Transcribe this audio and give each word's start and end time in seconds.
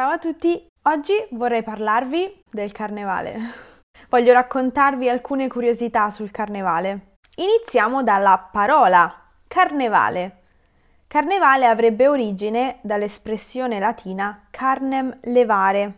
Ciao 0.00 0.12
a 0.12 0.18
tutti, 0.18 0.66
oggi 0.84 1.12
vorrei 1.32 1.62
parlarvi 1.62 2.44
del 2.50 2.72
carnevale. 2.72 3.36
Voglio 4.08 4.32
raccontarvi 4.32 5.10
alcune 5.10 5.46
curiosità 5.46 6.08
sul 6.08 6.30
carnevale. 6.30 7.16
Iniziamo 7.36 8.02
dalla 8.02 8.48
parola 8.50 9.14
carnevale. 9.46 10.44
Carnevale 11.06 11.66
avrebbe 11.66 12.08
origine 12.08 12.78
dall'espressione 12.80 13.78
latina 13.78 14.46
carnem 14.48 15.18
levare, 15.24 15.96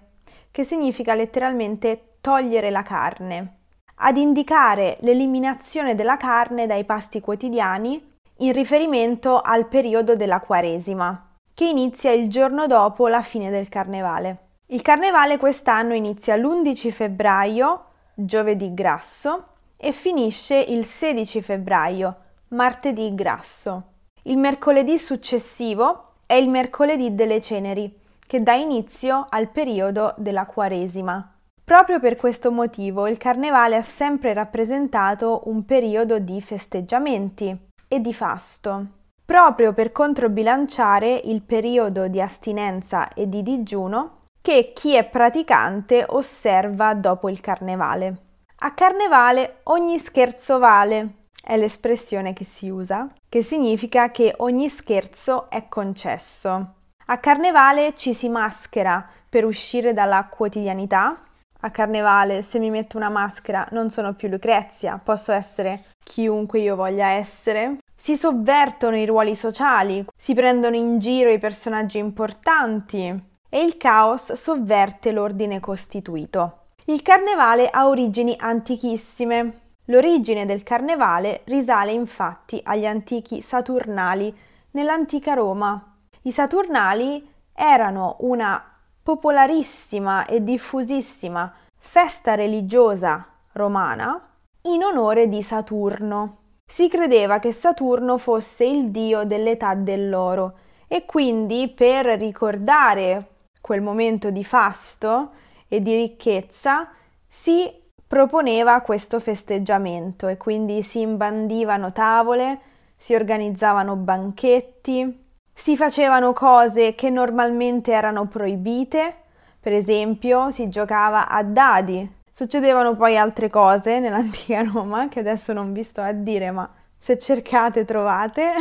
che 0.50 0.64
significa 0.64 1.14
letteralmente 1.14 2.16
togliere 2.20 2.70
la 2.70 2.82
carne, 2.82 3.58
ad 3.98 4.16
indicare 4.16 4.96
l'eliminazione 5.02 5.94
della 5.94 6.16
carne 6.16 6.66
dai 6.66 6.84
pasti 6.84 7.20
quotidiani 7.20 8.14
in 8.38 8.52
riferimento 8.52 9.40
al 9.40 9.68
periodo 9.68 10.16
della 10.16 10.40
Quaresima, 10.40 11.31
che 11.54 11.66
inizia 11.66 12.10
il 12.12 12.28
giorno 12.28 12.66
dopo 12.66 13.08
la 13.08 13.22
fine 13.22 13.50
del 13.50 13.68
carnevale. 13.68 14.48
Il 14.66 14.82
carnevale 14.82 15.36
quest'anno 15.36 15.94
inizia 15.94 16.36
l'11 16.36 16.90
febbraio, 16.90 17.84
giovedì 18.14 18.72
grasso, 18.72 19.46
e 19.76 19.92
finisce 19.92 20.56
il 20.56 20.86
16 20.86 21.42
febbraio, 21.42 22.16
martedì 22.48 23.14
grasso. 23.14 23.82
Il 24.22 24.38
mercoledì 24.38 24.98
successivo 24.98 26.12
è 26.24 26.34
il 26.34 26.48
mercoledì 26.48 27.14
delle 27.14 27.40
ceneri, 27.40 28.00
che 28.26 28.42
dà 28.42 28.54
inizio 28.54 29.26
al 29.28 29.48
periodo 29.48 30.14
della 30.16 30.46
Quaresima. 30.46 31.36
Proprio 31.64 32.00
per 32.00 32.16
questo 32.16 32.50
motivo 32.50 33.06
il 33.06 33.18
carnevale 33.18 33.76
ha 33.76 33.82
sempre 33.82 34.32
rappresentato 34.32 35.42
un 35.46 35.64
periodo 35.64 36.18
di 36.18 36.40
festeggiamenti 36.40 37.56
e 37.88 38.00
di 38.00 38.14
fasto, 38.14 38.86
proprio 39.32 39.72
per 39.72 39.92
controbilanciare 39.92 41.18
il 41.24 41.40
periodo 41.40 42.06
di 42.06 42.20
astinenza 42.20 43.14
e 43.14 43.30
di 43.30 43.42
digiuno 43.42 44.26
che 44.42 44.72
chi 44.74 44.94
è 44.94 45.04
praticante 45.04 46.04
osserva 46.06 46.92
dopo 46.92 47.30
il 47.30 47.40
carnevale. 47.40 48.16
A 48.56 48.74
carnevale 48.74 49.60
ogni 49.62 49.98
scherzo 49.98 50.58
vale, 50.58 51.28
è 51.42 51.56
l'espressione 51.56 52.34
che 52.34 52.44
si 52.44 52.68
usa, 52.68 53.10
che 53.26 53.42
significa 53.42 54.10
che 54.10 54.34
ogni 54.36 54.68
scherzo 54.68 55.48
è 55.48 55.66
concesso. 55.66 56.74
A 57.06 57.16
carnevale 57.16 57.94
ci 57.96 58.12
si 58.12 58.28
maschera 58.28 59.08
per 59.30 59.46
uscire 59.46 59.94
dalla 59.94 60.26
quotidianità. 60.26 61.16
A 61.58 61.70
carnevale, 61.70 62.42
se 62.42 62.58
mi 62.58 62.68
metto 62.68 62.98
una 62.98 63.08
maschera, 63.08 63.66
non 63.70 63.88
sono 63.88 64.12
più 64.12 64.28
Lucrezia, 64.28 65.00
posso 65.02 65.32
essere 65.32 65.84
chiunque 66.04 66.58
io 66.58 66.76
voglia 66.76 67.06
essere. 67.12 67.78
Si 68.02 68.16
sovvertono 68.16 68.96
i 68.96 69.06
ruoli 69.06 69.36
sociali, 69.36 70.04
si 70.16 70.34
prendono 70.34 70.74
in 70.74 70.98
giro 70.98 71.30
i 71.30 71.38
personaggi 71.38 71.98
importanti 71.98 73.06
e 73.48 73.62
il 73.62 73.76
caos 73.76 74.32
sovverte 74.32 75.12
l'ordine 75.12 75.60
costituito. 75.60 76.70
Il 76.86 77.00
carnevale 77.02 77.70
ha 77.70 77.86
origini 77.86 78.34
antichissime. 78.36 79.60
L'origine 79.84 80.46
del 80.46 80.64
carnevale 80.64 81.42
risale 81.44 81.92
infatti 81.92 82.60
agli 82.64 82.86
antichi 82.86 83.40
Saturnali 83.40 84.36
nell'antica 84.72 85.34
Roma. 85.34 85.94
I 86.22 86.32
Saturnali 86.32 87.24
erano 87.54 88.16
una 88.22 88.64
popolarissima 89.00 90.26
e 90.26 90.42
diffusissima 90.42 91.54
festa 91.78 92.34
religiosa 92.34 93.24
romana 93.52 94.20
in 94.62 94.82
onore 94.82 95.28
di 95.28 95.40
Saturno. 95.44 96.38
Si 96.72 96.88
credeva 96.88 97.38
che 97.38 97.52
Saturno 97.52 98.16
fosse 98.16 98.64
il 98.64 98.90
dio 98.90 99.24
dell'età 99.24 99.74
dell'oro 99.74 100.54
e 100.88 101.04
quindi 101.04 101.68
per 101.68 102.06
ricordare 102.18 103.26
quel 103.60 103.82
momento 103.82 104.30
di 104.30 104.42
fasto 104.42 105.32
e 105.68 105.82
di 105.82 105.94
ricchezza 105.94 106.88
si 107.28 107.70
proponeva 108.06 108.80
questo 108.80 109.20
festeggiamento 109.20 110.28
e 110.28 110.38
quindi 110.38 110.82
si 110.82 111.00
imbandivano 111.00 111.92
tavole, 111.92 112.60
si 112.96 113.14
organizzavano 113.14 113.94
banchetti, 113.94 115.26
si 115.52 115.76
facevano 115.76 116.32
cose 116.32 116.94
che 116.94 117.10
normalmente 117.10 117.92
erano 117.92 118.28
proibite, 118.28 119.14
per 119.60 119.74
esempio 119.74 120.48
si 120.48 120.70
giocava 120.70 121.28
a 121.28 121.42
dadi, 121.42 122.20
Succedevano 122.34 122.96
poi 122.96 123.18
altre 123.18 123.50
cose 123.50 123.98
nell'antica 124.00 124.62
Roma 124.62 125.08
che 125.08 125.20
adesso 125.20 125.52
non 125.52 125.72
vi 125.72 125.82
sto 125.82 126.00
a 126.00 126.12
dire, 126.12 126.50
ma 126.50 126.68
se 126.98 127.18
cercate 127.18 127.84
trovate. 127.84 128.52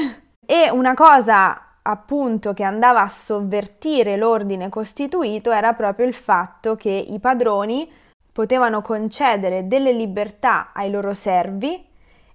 E 0.45 0.69
una 0.69 0.93
cosa 0.93 1.77
appunto 1.83 2.53
che 2.53 2.63
andava 2.63 3.01
a 3.01 3.07
sovvertire 3.07 4.17
l'ordine 4.17 4.69
costituito 4.69 5.51
era 5.51 5.73
proprio 5.73 6.05
il 6.05 6.13
fatto 6.13 6.75
che 6.75 6.91
i 6.91 7.19
padroni 7.19 7.89
potevano 8.31 8.81
concedere 8.81 9.67
delle 9.67 9.93
libertà 9.93 10.71
ai 10.73 10.91
loro 10.91 11.13
servi 11.13 11.83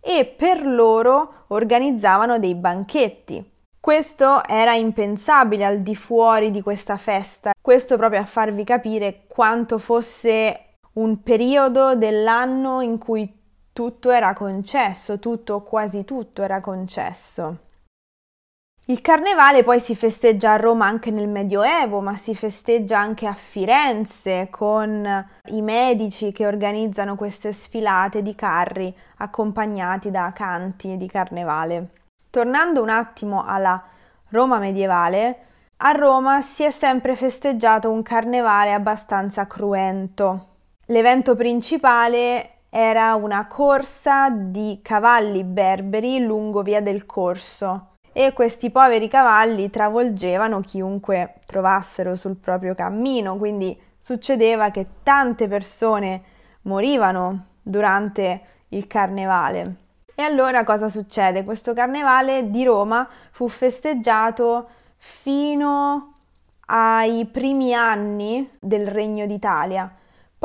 e 0.00 0.24
per 0.24 0.64
loro 0.66 1.44
organizzavano 1.48 2.38
dei 2.38 2.54
banchetti. 2.54 3.52
Questo 3.78 4.42
era 4.44 4.74
impensabile 4.74 5.64
al 5.64 5.78
di 5.78 5.94
fuori 5.94 6.50
di 6.50 6.60
questa 6.62 6.96
festa, 6.96 7.52
questo 7.60 7.96
proprio 7.96 8.20
a 8.20 8.26
farvi 8.26 8.64
capire 8.64 9.24
quanto 9.28 9.78
fosse 9.78 10.65
un 10.96 11.22
periodo 11.22 11.94
dell'anno 11.94 12.80
in 12.80 12.98
cui 12.98 13.32
tutto 13.72 14.10
era 14.10 14.32
concesso, 14.32 15.18
tutto, 15.18 15.62
quasi 15.62 16.04
tutto 16.04 16.42
era 16.42 16.60
concesso. 16.60 17.58
Il 18.88 19.00
carnevale 19.00 19.64
poi 19.64 19.80
si 19.80 19.96
festeggia 19.96 20.52
a 20.52 20.56
Roma 20.56 20.86
anche 20.86 21.10
nel 21.10 21.28
Medioevo, 21.28 22.00
ma 22.00 22.16
si 22.16 22.34
festeggia 22.34 22.98
anche 22.98 23.26
a 23.26 23.34
Firenze 23.34 24.46
con 24.48 25.26
i 25.46 25.60
medici 25.60 26.30
che 26.32 26.46
organizzano 26.46 27.16
queste 27.16 27.52
sfilate 27.52 28.22
di 28.22 28.34
carri 28.34 28.94
accompagnati 29.16 30.10
da 30.10 30.32
canti 30.32 30.96
di 30.96 31.08
carnevale. 31.08 31.88
Tornando 32.30 32.80
un 32.80 32.90
attimo 32.90 33.44
alla 33.44 33.82
Roma 34.28 34.58
medievale, 34.58 35.38
a 35.78 35.90
Roma 35.90 36.40
si 36.40 36.62
è 36.62 36.70
sempre 36.70 37.16
festeggiato 37.16 37.90
un 37.90 38.02
carnevale 38.02 38.72
abbastanza 38.72 39.46
cruento. 39.46 40.54
L'evento 40.90 41.34
principale 41.34 42.58
era 42.70 43.16
una 43.16 43.48
corsa 43.48 44.30
di 44.30 44.78
cavalli 44.82 45.42
berberi 45.42 46.20
lungo 46.20 46.62
via 46.62 46.80
del 46.80 47.06
Corso 47.06 47.94
e 48.12 48.32
questi 48.32 48.70
poveri 48.70 49.08
cavalli 49.08 49.68
travolgevano 49.68 50.60
chiunque 50.60 51.40
trovassero 51.44 52.14
sul 52.14 52.36
proprio 52.36 52.76
cammino, 52.76 53.36
quindi 53.36 53.76
succedeva 53.98 54.70
che 54.70 54.86
tante 55.02 55.48
persone 55.48 56.22
morivano 56.62 57.46
durante 57.62 58.42
il 58.68 58.86
carnevale. 58.86 59.74
E 60.14 60.22
allora 60.22 60.62
cosa 60.62 60.88
succede? 60.88 61.42
Questo 61.42 61.74
carnevale 61.74 62.48
di 62.48 62.62
Roma 62.62 63.08
fu 63.32 63.48
festeggiato 63.48 64.68
fino 64.98 66.12
ai 66.66 67.26
primi 67.26 67.74
anni 67.74 68.48
del 68.60 68.86
Regno 68.86 69.26
d'Italia 69.26 69.92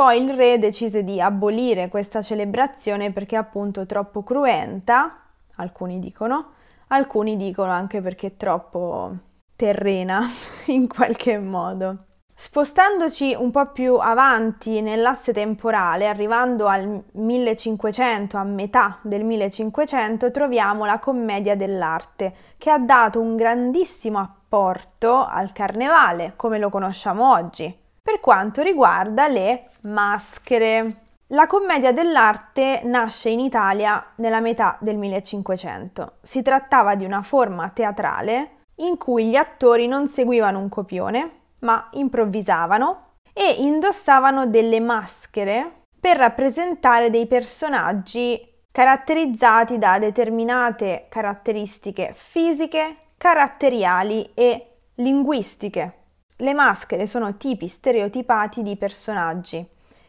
poi 0.02 0.24
il 0.24 0.34
re 0.34 0.58
decise 0.58 1.04
di 1.04 1.22
abolire 1.22 1.88
questa 1.88 2.24
celebrazione 2.24 3.12
perché 3.12 3.36
appunto 3.36 3.86
troppo 3.86 4.24
cruenta, 4.24 5.28
alcuni 5.58 6.00
dicono, 6.00 6.54
alcuni 6.88 7.38
dicono 7.38 7.72
anche 7.72 8.02
perché 8.02 8.36
troppo 8.36 9.16
terrena 9.56 10.28
in 10.74 10.88
qualche 10.88 11.38
modo. 11.38 12.06
Spostandoci 12.34 13.36
un 13.38 13.52
po' 13.52 13.68
più 13.68 13.94
avanti 13.98 14.82
nell'asse 14.82 15.34
temporale, 15.34 16.08
arrivando 16.08 16.66
al 16.66 17.04
1500, 17.12 18.38
a 18.38 18.44
metà 18.44 18.98
del 19.04 19.24
1500, 19.24 20.32
troviamo 20.32 20.86
la 20.86 20.98
commedia 20.98 21.56
dell'arte, 21.56 22.34
che 22.58 22.72
ha 22.72 22.80
dato 22.80 23.22
un 23.22 23.36
grandissimo 23.36 24.18
apporto 24.18 25.24
al 25.24 25.52
carnevale, 25.52 26.34
come 26.36 26.58
lo 26.58 26.70
conosciamo 26.70 27.32
oggi 27.32 27.81
per 28.02 28.20
quanto 28.20 28.62
riguarda 28.62 29.28
le 29.28 29.70
maschere. 29.82 30.96
La 31.28 31.48
commedia 31.48 31.94
dell'arte 31.94 32.82
nasce 32.84 33.30
in 33.30 33.40
Italia 33.40 34.04
nella 34.16 34.42
metà 34.42 34.78
del 34.82 34.98
1500. 34.98 36.14
Si 36.22 36.42
trattava 36.42 36.96
di 36.96 37.06
una 37.06 37.22
forma 37.22 37.70
teatrale 37.70 38.58
in 38.82 38.98
cui 38.98 39.28
gli 39.28 39.36
attori 39.36 39.88
non 39.88 40.08
seguivano 40.08 40.60
un 40.60 40.68
copione, 40.68 41.32
ma 41.60 41.88
improvvisavano 41.92 43.14
e 43.34 43.56
indossavano 43.60 44.48
delle 44.48 44.80
maschere 44.80 45.84
per 46.00 46.18
rappresentare 46.18 47.10
dei 47.10 47.28
personaggi 47.28 48.50
caratterizzati 48.72 49.78
da 49.78 50.00
determinate 50.00 51.06
caratteristiche 51.08 52.12
fisiche, 52.16 52.98
caratteriali 53.18 54.32
e 54.34 54.68
linguistiche. 54.96 56.01
Le 56.42 56.54
maschere 56.54 57.06
sono 57.06 57.38
tipi 57.38 57.68
stereotipati 57.68 58.64
di 58.64 58.76
personaggi 58.76 59.64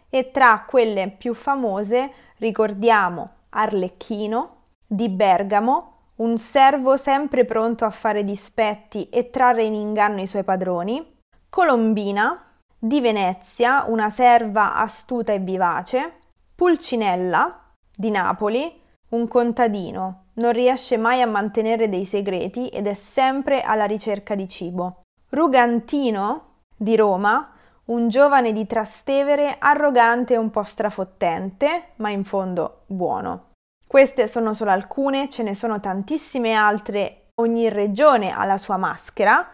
e 0.09 0.31
tra 0.31 0.65
quelle 0.67 1.11
più 1.11 1.35
famose 1.35 2.11
ricordiamo 2.39 3.31
Arlecchino 3.51 4.61
di 4.87 5.11
Bergamo, 5.11 5.91
un 6.17 6.39
servo 6.39 6.97
sempre 6.97 7.45
pronto 7.45 7.85
a 7.85 7.91
fare 7.91 8.25
dispetti 8.25 9.11
e 9.11 9.29
trarre 9.29 9.65
in 9.65 9.75
inganno 9.75 10.23
i 10.23 10.27
suoi 10.27 10.43
padroni, 10.43 11.19
Colombina, 11.51 12.43
di 12.79 13.03
Venezia, 13.03 13.85
una 13.89 14.09
serva 14.09 14.77
astuta 14.77 15.35
e 15.35 15.39
vivace, 15.39 16.15
Pulcinella, 16.55 17.73
di 17.95 18.11
Napoli, 18.11 18.81
un 19.11 19.29
contadino, 19.29 20.25
non 20.35 20.53
riesce 20.53 20.97
mai 20.97 21.21
a 21.21 21.27
mantenere 21.27 21.91
dei 21.91 22.07
segreti 22.07 22.69
ed 22.69 22.87
è 22.87 22.95
sempre 22.95 23.61
alla 23.61 23.85
ricerca 23.85 24.35
di 24.35 24.49
cibo. 24.49 25.02
Rugantino, 25.35 26.59
di 26.77 26.95
Roma, 26.95 27.53
un 27.87 28.09
giovane 28.09 28.53
di 28.53 28.67
Trastevere 28.67 29.57
arrogante 29.59 30.35
e 30.35 30.37
un 30.37 30.51
po' 30.51 30.63
strafottente, 30.63 31.93
ma 31.97 32.11
in 32.11 32.23
fondo 32.25 32.83
buono. 32.87 33.53
Queste 33.87 34.29
sono 34.29 34.53
solo 34.53 34.73
alcune, 34.73 35.31
ce 35.31 35.43
ne 35.43 35.55
sono 35.55 35.81
tantissime 35.81 36.53
altre, 36.53 37.29
ogni 37.41 37.71
regione 37.71 38.31
ha 38.31 38.45
la 38.45 38.59
sua 38.59 38.77
maschera. 38.77 39.49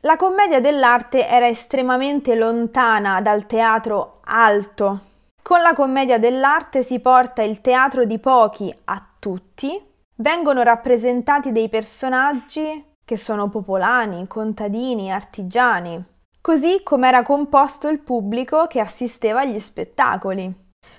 La 0.00 0.16
commedia 0.16 0.62
dell'arte 0.62 1.28
era 1.28 1.46
estremamente 1.46 2.34
lontana 2.34 3.20
dal 3.20 3.44
teatro 3.44 4.20
alto. 4.24 5.00
Con 5.42 5.60
la 5.60 5.74
commedia 5.74 6.18
dell'arte 6.18 6.82
si 6.82 7.00
porta 7.00 7.42
il 7.42 7.60
teatro 7.60 8.06
di 8.06 8.18
pochi 8.18 8.74
a 8.84 9.06
tutti, 9.18 9.78
vengono 10.16 10.62
rappresentati 10.62 11.52
dei 11.52 11.68
personaggi 11.68 12.92
che 13.04 13.16
sono 13.16 13.48
popolani, 13.48 14.26
contadini, 14.26 15.12
artigiani, 15.12 16.02
così 16.40 16.80
come 16.82 17.08
era 17.08 17.22
composto 17.22 17.88
il 17.88 18.00
pubblico 18.00 18.66
che 18.66 18.80
assisteva 18.80 19.40
agli 19.40 19.58
spettacoli. 19.58 20.52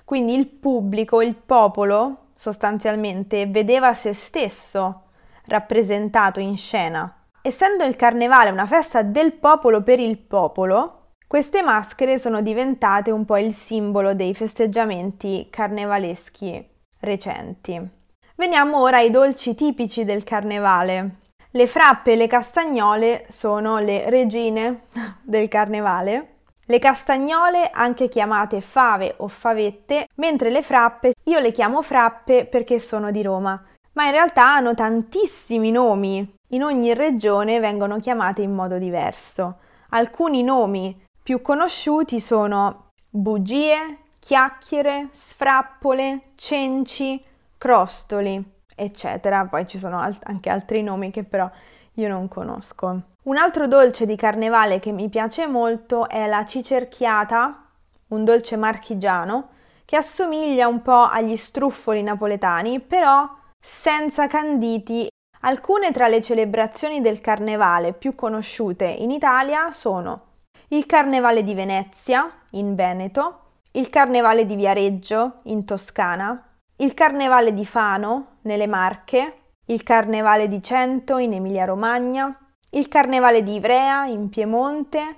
Quindi 0.04 0.36
il 0.36 0.48
pubblico, 0.48 1.22
il 1.22 1.36
popolo, 1.36 2.28
sostanzialmente 2.36 3.46
vedeva 3.48 3.94
se 3.94 4.13
stesso 4.13 5.04
rappresentato 5.48 6.40
in 6.40 6.57
scena. 6.57 7.24
Essendo 7.42 7.84
il 7.84 7.96
carnevale 7.96 8.50
una 8.50 8.66
festa 8.66 9.04
del 9.04 9.34
popolo 9.34 9.84
per 9.84 10.00
il 10.00 10.18
popolo, 10.18 11.12
queste 11.28 11.62
maschere 11.62 12.18
sono 12.18 12.42
diventate 12.42 13.12
un 13.12 13.25
po' 13.25 13.38
il 13.38 13.54
simbolo 13.54 14.13
dei 14.13 14.34
festeggiamenti 14.34 15.48
carnevaleschi 15.50 16.68
recenti. 17.00 17.90
Veniamo 18.36 18.81
ora 18.81 18.98
ai 18.98 19.12
dolci 19.12 19.56
tipici 19.56 20.04
del 20.04 20.24
carnevale. 20.24 21.24
Le 21.56 21.68
frappe 21.68 22.12
e 22.12 22.16
le 22.18 22.28
castagnole 22.28 23.25
sono 23.30 23.78
le 23.80 24.10
regine 24.10 24.88
del 25.24 25.48
carnevale 25.48 26.36
le 26.68 26.80
castagnole, 26.80 27.69
anche 27.72 28.10
chiamate 28.10 28.60
fave 28.60 29.13
o 29.18 29.28
favette, 29.28 30.07
mentre 30.16 30.50
le 30.50 30.63
frappe 30.63 31.13
io 31.25 31.40
le 31.40 31.52
chiamo 31.52 31.84
frappe 31.84 32.46
perché 32.46 32.80
sono 32.80 33.12
di 33.12 33.22
Roma, 33.22 33.63
ma 33.94 34.06
in 34.06 34.12
realtà 34.12 34.56
hanno 34.56 34.74
tantissimi 34.74 35.69
nomi. 35.69 36.28
In 36.50 36.63
ogni 36.63 36.94
regione 36.96 37.60
vengono 37.60 38.00
chiamate 38.00 38.42
in 38.42 38.51
modo 38.51 38.80
diverso. 38.80 39.58
Alcuni 39.90 40.42
nomi 40.42 41.00
più 41.22 41.42
conosciuti 41.42 42.19
sono 42.19 42.90
bugie, 43.10 44.00
chiacchiere, 44.18 45.10
sfrappole, 45.12 46.31
cenci, 46.36 47.24
crostoli, 47.60 48.44
eccetera. 48.75 49.45
Poi 49.45 49.66
ci 49.66 49.77
sono 49.77 49.98
anche 49.98 50.50
altri 50.50 50.83
nomi 50.83 51.10
che 51.12 51.24
però 51.24 51.50
io 51.94 52.07
non 52.07 52.27
conosco. 52.27 53.01
Un 53.24 53.38
altro 53.38 53.68
dolce 53.68 54.06
di 54.06 54.16
carnevale 54.16 54.80
che 54.80 54.92
mi 54.92 55.10
piace 55.10 55.48
molto 55.48 56.07
è 56.07 56.27
la 56.27 56.45
cicerchiata, 56.45 57.63
un 58.10 58.24
dolce 58.24 58.57
marchigiano, 58.57 59.50
che 59.86 59.95
assomiglia 59.95 60.68
un 60.68 60.81
po' 60.81 61.04
agli 61.04 61.36
struffoli 61.36 62.04
napoletani, 62.04 62.80
però 62.80 63.27
senza 63.60 64.27
canditi. 64.27 65.07
Alcune 65.42 65.92
tra 65.92 66.07
le 66.07 66.22
celebrazioni 66.22 67.01
del 67.01 67.22
carnevale 67.22 67.94
più 67.94 68.16
conosciute 68.16 68.86
in 68.86 69.12
Italia 69.12 69.72
sono 69.72 70.33
il 70.69 70.88
Carnevale 70.88 71.44
di 71.44 71.54
Venezia, 71.54 72.30
in 72.51 72.74
Veneto, 72.74 73.42
il 73.74 73.89
Carnevale 73.89 74.45
di 74.45 74.56
Viareggio, 74.56 75.42
in 75.44 75.63
Toscana, 75.63 76.44
il 76.77 76.94
Carnevale 76.95 77.54
di 77.54 77.66
Fano, 77.66 78.35
nelle 78.45 78.68
Marche, 78.68 79.42
il 79.65 79.83
Carnevale 79.83 80.47
di 80.47 80.62
Cento, 80.62 81.18
in 81.18 81.33
Emilia-Romagna, 81.33 82.36
il 82.71 82.88
Carnevale 82.88 83.44
di 83.44 83.56
Ivrea 83.56 84.06
in 84.06 84.30
Piemonte, 84.30 85.15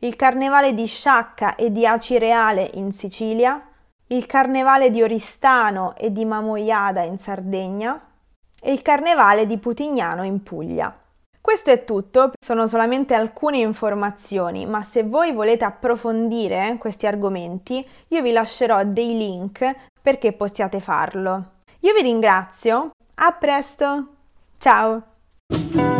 il 0.00 0.16
Carnevale 0.16 0.74
di 0.74 0.86
Sciacca 0.86 1.54
e 1.56 1.72
di 1.72 1.86
Acireale 1.86 2.70
in 2.74 2.92
Sicilia, 2.92 3.60
il 4.08 4.26
Carnevale 4.26 4.90
di 4.90 5.02
Oristano 5.02 5.94
e 5.96 6.12
di 6.12 6.24
Mamoiada 6.24 7.02
in 7.02 7.18
Sardegna 7.18 8.00
e 8.60 8.72
il 8.72 8.82
Carnevale 8.82 9.46
di 9.46 9.58
Putignano 9.58 10.22
in 10.24 10.42
Puglia. 10.42 10.96
Questo 11.40 11.70
è 11.70 11.84
tutto, 11.84 12.32
sono 12.38 12.66
solamente 12.66 13.14
alcune 13.14 13.58
informazioni, 13.58 14.66
ma 14.66 14.82
se 14.82 15.02
voi 15.02 15.32
volete 15.32 15.64
approfondire 15.64 16.76
questi 16.78 17.06
argomenti, 17.06 17.86
io 18.08 18.22
vi 18.22 18.32
lascerò 18.32 18.84
dei 18.84 19.16
link 19.16 19.74
perché 20.00 20.32
possiate 20.32 20.78
farlo. 20.78 21.57
Io 21.80 21.94
vi 21.94 22.02
ringrazio, 22.02 22.90
a 23.14 23.32
presto, 23.32 24.08
ciao! 24.58 25.97